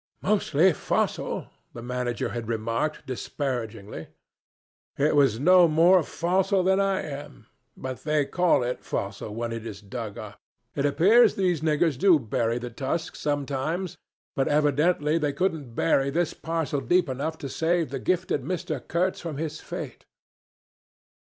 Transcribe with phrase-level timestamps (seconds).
[0.23, 4.07] 'Mostly fossil,' the manager had remarked disparagingly.
[4.97, 7.45] It was no more fossil than I am;
[7.77, 10.39] but they call it fossil when it is dug up.
[10.73, 13.99] It appears these niggers do bury the tusks sometimes
[14.35, 18.81] but evidently they couldn't bury this parcel deep enough to save the gifted Mr.
[18.87, 20.05] Kurtz from his fate.